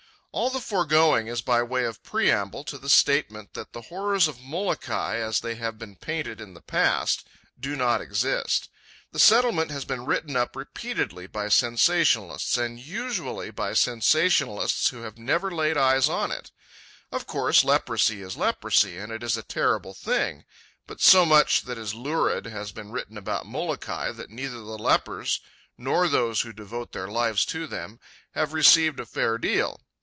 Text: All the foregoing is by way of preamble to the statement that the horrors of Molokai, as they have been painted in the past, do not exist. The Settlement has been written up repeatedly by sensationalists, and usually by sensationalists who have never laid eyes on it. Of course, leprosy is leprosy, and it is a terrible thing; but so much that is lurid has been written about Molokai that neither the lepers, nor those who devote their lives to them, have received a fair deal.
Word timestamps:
All 0.33 0.49
the 0.49 0.61
foregoing 0.61 1.27
is 1.27 1.41
by 1.41 1.61
way 1.61 1.83
of 1.83 2.01
preamble 2.03 2.63
to 2.63 2.77
the 2.77 2.87
statement 2.87 3.53
that 3.53 3.73
the 3.73 3.81
horrors 3.81 4.29
of 4.29 4.39
Molokai, 4.39 5.17
as 5.17 5.41
they 5.41 5.55
have 5.55 5.77
been 5.77 5.97
painted 5.97 6.39
in 6.39 6.53
the 6.53 6.61
past, 6.61 7.27
do 7.59 7.75
not 7.75 7.99
exist. 7.99 8.69
The 9.11 9.19
Settlement 9.19 9.71
has 9.71 9.83
been 9.83 10.05
written 10.05 10.37
up 10.37 10.55
repeatedly 10.55 11.27
by 11.27 11.47
sensationalists, 11.49 12.57
and 12.57 12.79
usually 12.79 13.51
by 13.51 13.73
sensationalists 13.73 14.87
who 14.91 15.01
have 15.01 15.17
never 15.17 15.51
laid 15.51 15.75
eyes 15.75 16.07
on 16.07 16.31
it. 16.31 16.49
Of 17.11 17.27
course, 17.27 17.65
leprosy 17.65 18.21
is 18.21 18.37
leprosy, 18.37 18.95
and 18.97 19.11
it 19.11 19.23
is 19.23 19.35
a 19.35 19.43
terrible 19.43 19.93
thing; 19.93 20.45
but 20.87 21.01
so 21.01 21.25
much 21.25 21.63
that 21.63 21.77
is 21.77 21.93
lurid 21.93 22.45
has 22.45 22.71
been 22.71 22.93
written 22.93 23.17
about 23.17 23.47
Molokai 23.47 24.13
that 24.13 24.29
neither 24.29 24.59
the 24.61 24.77
lepers, 24.79 25.41
nor 25.77 26.07
those 26.07 26.39
who 26.39 26.53
devote 26.53 26.93
their 26.93 27.09
lives 27.09 27.43
to 27.47 27.67
them, 27.67 27.99
have 28.33 28.53
received 28.53 29.01
a 29.01 29.05
fair 29.05 29.37
deal. 29.37 29.81